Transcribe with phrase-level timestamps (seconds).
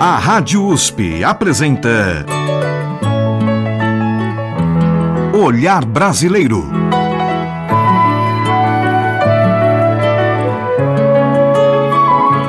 [0.00, 2.24] A Rádio USP apresenta
[5.34, 6.64] Olhar Brasileiro.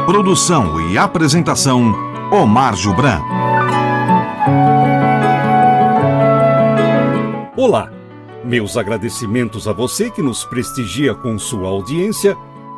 [0.06, 1.96] Produção e apresentação
[2.32, 3.20] Omar Jubran.
[7.58, 7.92] Olá,
[8.46, 12.38] meus agradecimentos a você que nos prestigia com sua audiência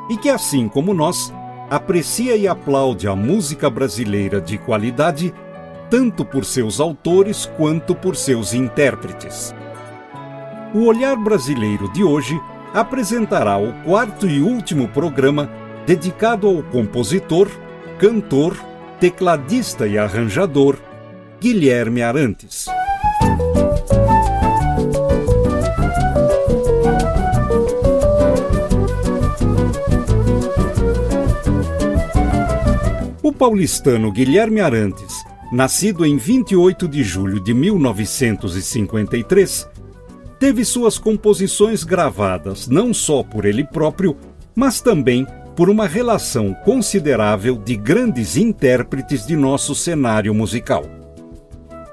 [0.10, 1.34] e que, assim como nós,
[1.72, 5.34] aprecia e aplaude a música brasileira de qualidade,
[5.90, 9.56] tanto por seus autores quanto por seus intérpretes.
[10.76, 12.38] O Olhar Brasileiro de hoje
[12.74, 15.50] apresentará o quarto e último programa
[15.86, 17.50] dedicado ao compositor,
[17.98, 18.54] cantor,
[19.00, 20.78] tecladista e arranjador
[21.40, 22.68] Guilherme Arantes.
[33.42, 39.68] Paulistano Guilherme Arantes, nascido em 28 de julho de 1953,
[40.40, 44.16] teve suas composições gravadas não só por ele próprio,
[44.54, 50.84] mas também por uma relação considerável de grandes intérpretes de nosso cenário musical.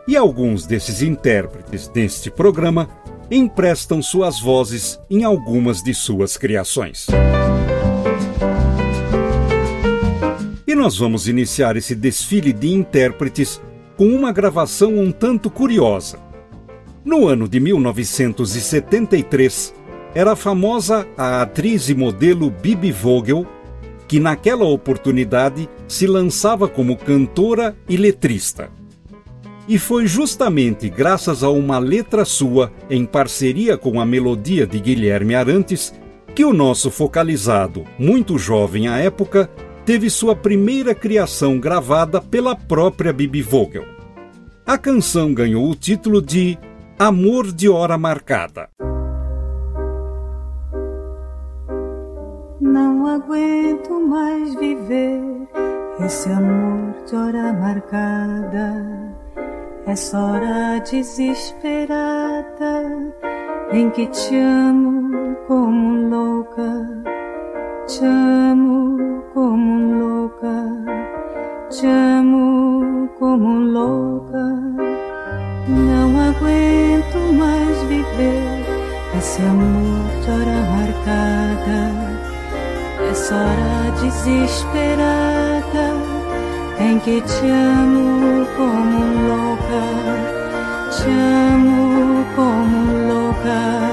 [0.07, 2.91] E alguns desses intérpretes neste programa
[3.31, 7.07] emprestam suas vozes em algumas de suas criações.
[10.79, 13.61] Nós vamos iniciar esse desfile de intérpretes
[13.97, 16.21] com uma gravação um tanto curiosa.
[17.05, 19.75] No ano de 1973,
[20.15, 23.45] era famosa a atriz e modelo Bibi Vogel,
[24.07, 28.71] que naquela oportunidade se lançava como cantora e letrista.
[29.67, 35.35] E foi justamente graças a uma letra sua, em parceria com a melodia de Guilherme
[35.35, 35.93] Arantes,
[36.37, 39.51] que o nosso focalizado, muito jovem à época,
[39.89, 43.87] teve sua primeira criação gravada pela própria Bibi Vogel.
[44.67, 46.59] A canção ganhou o título de
[46.99, 48.69] Amor de Hora Marcada.
[52.61, 55.23] Não aguento mais viver
[56.05, 59.17] esse amor de hora marcada,
[59.87, 62.45] essa hora desesperada
[63.73, 67.05] em que te amo como louca,
[67.87, 70.57] te amo como louca,
[71.71, 74.45] te amo como louca.
[75.69, 78.65] Não aguento mais viver
[79.17, 81.81] esse amor de hora marcada,
[83.11, 85.87] essa hora desesperada
[86.81, 89.85] em que te amo como louca,
[90.91, 92.79] te amo como
[93.09, 93.88] louca,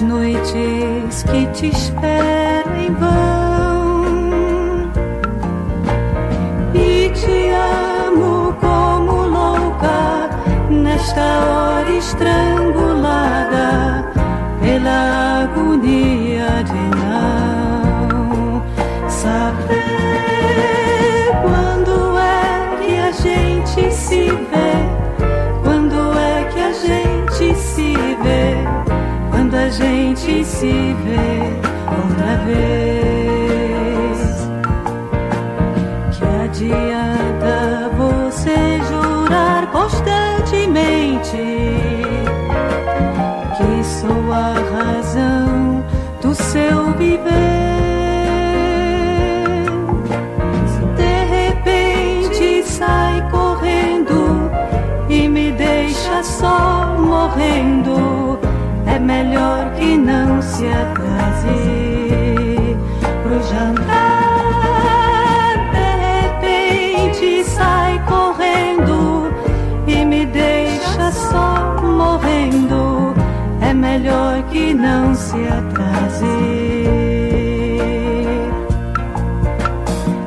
[0.00, 4.90] noites que te espero em vão.
[6.74, 7.50] E te
[8.06, 10.30] amo como louca
[10.70, 14.04] nesta hora estrangulada
[14.60, 15.27] pela
[29.68, 31.42] a gente se vê
[32.00, 34.18] outra vez.
[36.16, 41.36] Que adianta você jurar constantemente
[43.58, 45.84] que sou a razão
[46.22, 47.28] do seu viver?
[50.96, 54.50] De repente sai correndo
[55.10, 58.27] e me deixa só morrendo
[58.98, 61.56] é melhor que não se atrase
[63.22, 64.26] pro jantar.
[65.72, 69.32] De repente sai correndo
[69.86, 73.14] e me deixa só morrendo.
[73.60, 76.26] É melhor que não se atrase.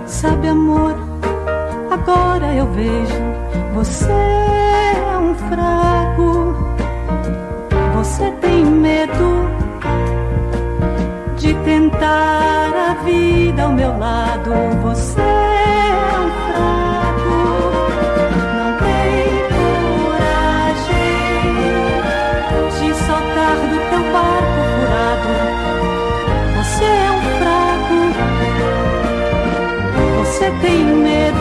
[0.06, 0.96] Sabe, amor,
[1.92, 3.22] agora eu vejo
[3.74, 6.72] você é um fraco
[8.02, 8.51] você tem
[11.72, 14.52] tentar a vida ao meu lado,
[14.82, 17.38] você é um fraco.
[18.58, 19.24] Não tem
[19.56, 20.90] coragem
[22.78, 25.34] de saltar do teu barco furado.
[26.58, 28.00] Você é um fraco.
[30.20, 31.41] Você tem medo.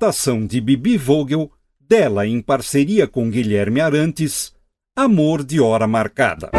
[0.00, 4.50] Interpretação de Bibi Vogel, dela em parceria com Guilherme Arantes,
[4.96, 6.50] Amor de Hora Marcada.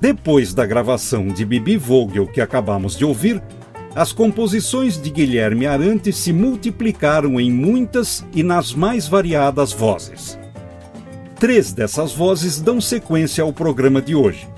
[0.00, 3.42] Depois da gravação de Bibi Vogel que acabamos de ouvir,
[3.94, 10.38] as composições de Guilherme Arantes se multiplicaram em muitas e nas mais variadas vozes.
[11.38, 14.48] Três dessas vozes dão sequência ao programa de hoje.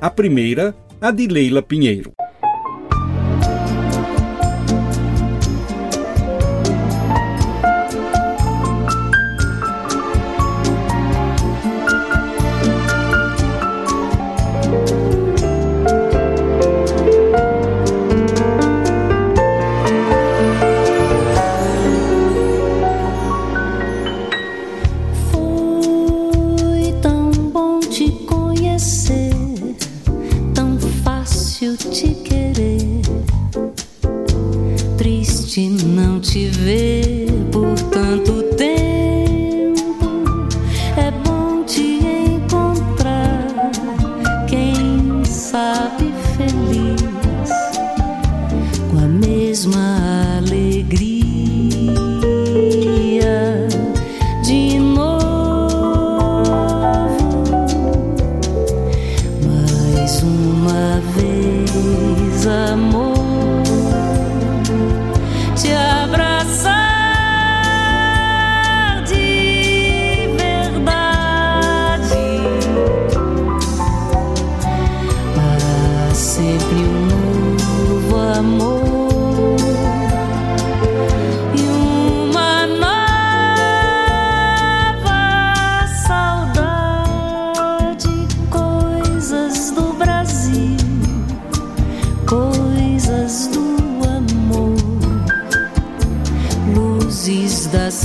[0.00, 2.12] A primeira, a de Leila Pinheiro.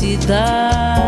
[0.01, 1.00] cidade.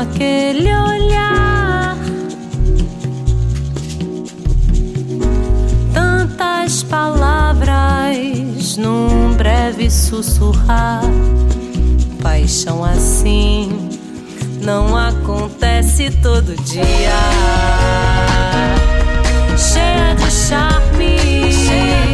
[0.00, 1.96] Tudo naquele olhar.
[6.88, 11.02] palavras num breve sussurrar.
[12.22, 13.90] Paixão assim
[14.62, 16.84] não acontece todo dia.
[19.56, 21.52] Cheia de charme.
[21.52, 22.09] Cheia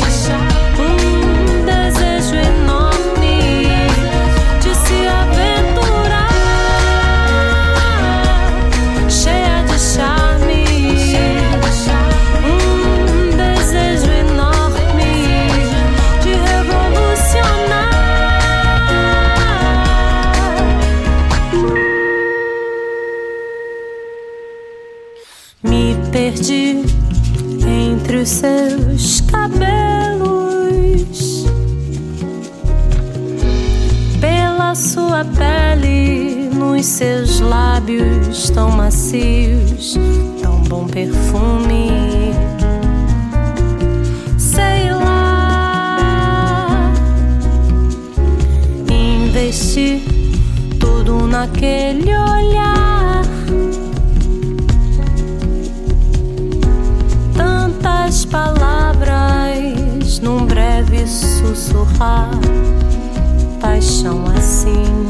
[28.27, 29.57] os seus cabelos,
[34.21, 39.97] pela sua pele, nos seus lábios tão macios,
[40.43, 42.33] tão bom perfume.
[44.37, 45.97] Sei lá,
[48.91, 50.03] investi
[50.81, 52.36] tudo naquele olhar
[61.55, 62.31] sussurrar.
[63.61, 65.07] Paixão assim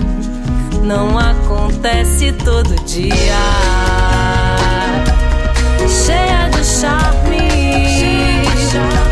[0.82, 3.14] não acontece todo dia.
[5.88, 7.50] Cheia de charme.
[7.98, 9.05] Cheia de charme.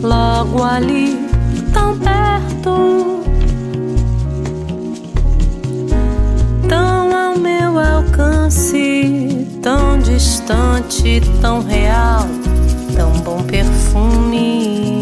[0.00, 1.18] Logo ali,
[1.72, 3.20] tão perto,
[6.68, 12.26] tão ao meu alcance, tão distante, tão real,
[12.96, 14.99] tão bom perfume.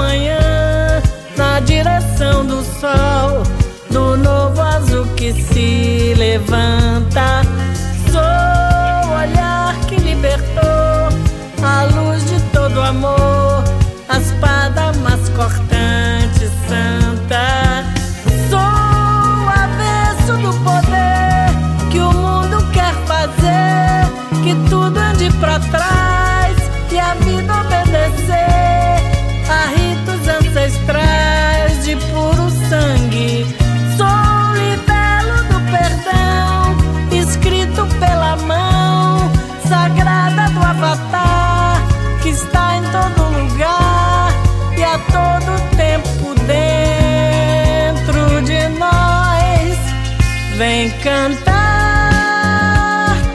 [0.00, 1.02] manhã
[1.36, 3.42] na direção do sol,
[3.90, 7.42] do novo azul que se levanta.
[8.10, 11.02] Sou o olhar que libertou
[11.62, 13.62] a luz de todo amor,
[14.08, 14.79] as espadas.
[51.02, 51.56] Cantar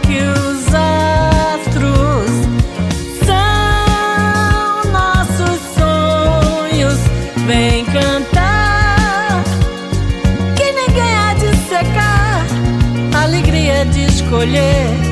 [0.01, 2.31] que os astros
[3.25, 7.00] são nossos sonhos.
[7.47, 9.43] Vem cantar
[10.55, 12.45] que ninguém há de secar.
[13.24, 15.04] Alegria de escolher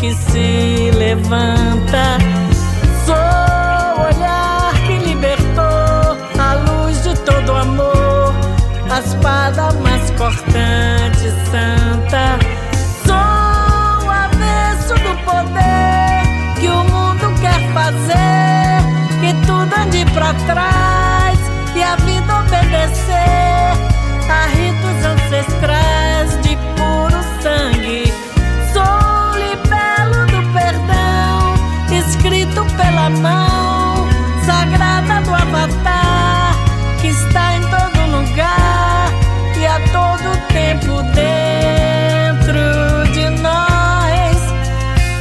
[0.00, 2.16] que se levanta.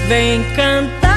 [0.09, 1.08] Vem cantar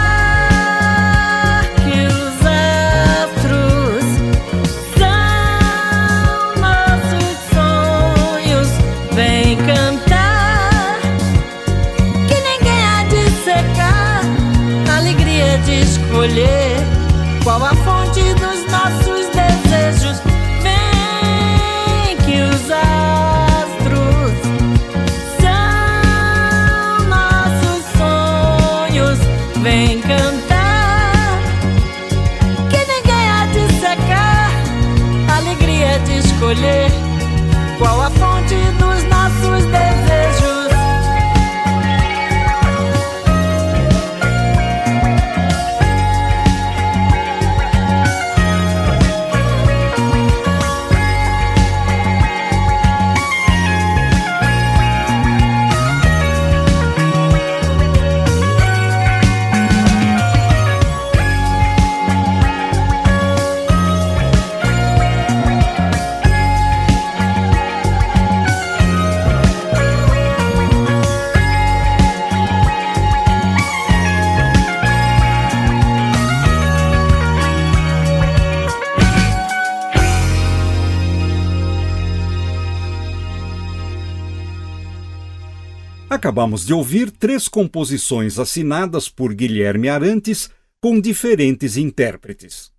[86.13, 92.71] Acabamos de ouvir três composições assinadas por Guilherme Arantes com diferentes intérpretes.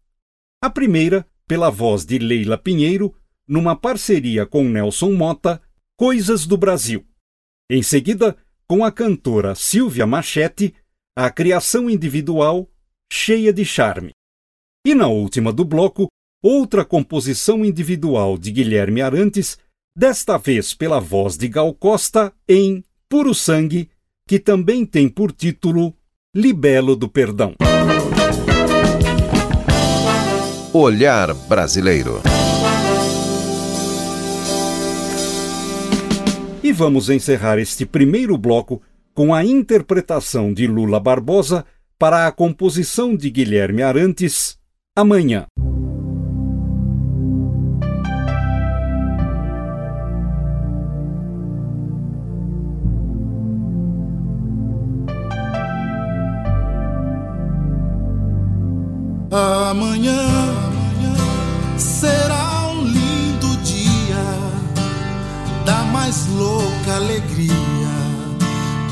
[0.61, 3.11] A primeira, pela voz de Leila Pinheiro,
[3.47, 5.59] numa parceria com Nelson Mota,
[5.97, 7.07] Coisas do Brasil.
[7.67, 10.75] Em seguida, com a cantora Silvia Machete,
[11.17, 12.69] a criação individual
[13.11, 14.11] Cheia de Charme.
[14.85, 16.07] E na última do bloco,
[16.39, 19.57] outra composição individual de Guilherme Arantes,
[19.97, 23.91] desta vez pela voz de Gal Costa em Puro Sangue,
[24.27, 25.95] que também tem por título
[26.33, 27.53] Libelo do Perdão.
[30.73, 32.23] Olhar Brasileiro.
[36.63, 38.81] E vamos encerrar este primeiro bloco
[39.13, 41.67] com a interpretação de Lula Barbosa
[41.99, 44.57] para a composição de Guilherme Arantes,
[44.95, 45.45] Amanhã.
[59.73, 60.29] Amanhã
[61.79, 64.23] será um lindo dia
[65.65, 67.55] da mais louca alegria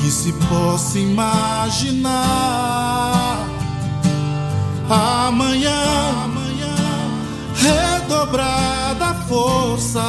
[0.00, 2.10] que se possa imaginar.
[4.90, 5.84] Amanhã,
[7.54, 10.02] redobrada força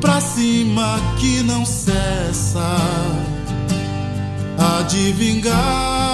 [0.00, 2.76] pra cima que não cessa
[4.56, 6.07] a de vingar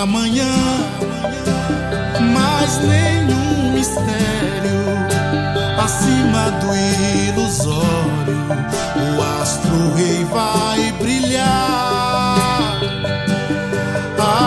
[0.00, 0.50] amanhã,
[2.32, 4.80] mas nenhum mistério
[5.78, 6.74] acima do
[7.28, 8.40] ilusório.
[8.96, 12.38] O astro rei vai brilhar.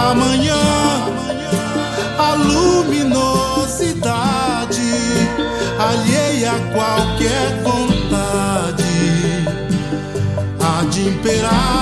[0.10, 0.56] Amanhã,
[2.18, 4.02] a luminosidade
[5.80, 8.84] alheia a qualquer vontade
[10.60, 11.73] há de imperar.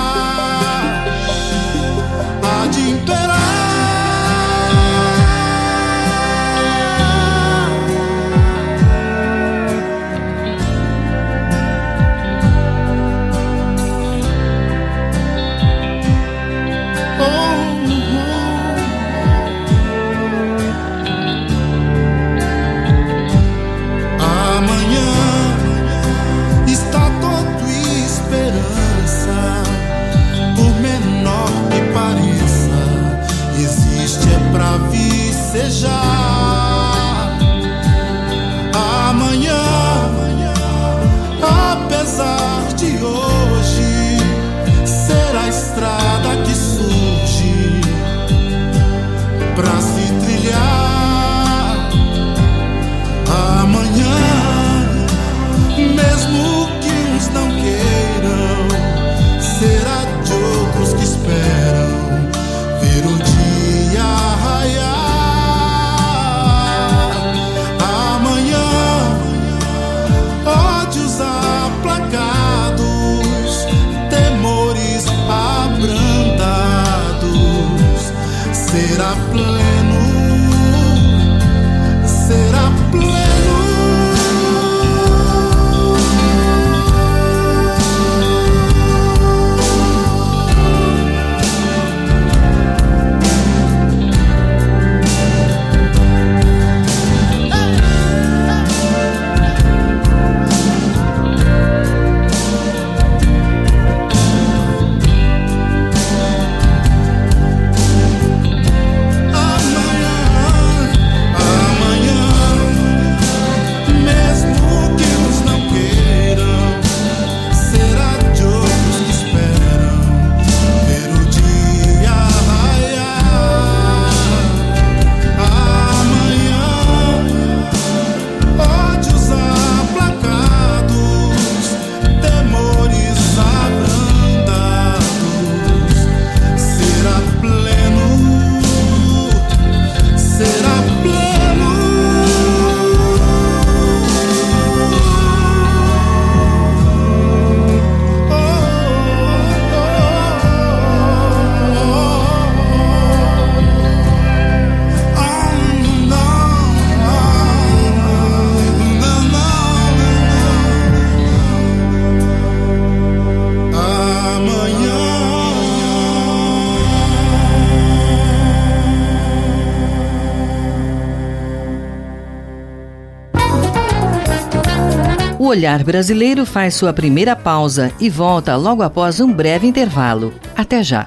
[175.52, 180.32] Olhar Brasileiro faz sua primeira pausa e volta logo após um breve intervalo.
[180.56, 181.06] Até já.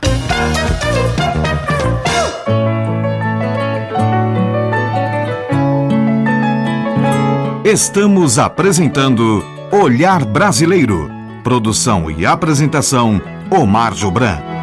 [7.63, 11.09] Estamos apresentando Olhar Brasileiro.
[11.43, 14.54] Produção e apresentação Omar Jobran.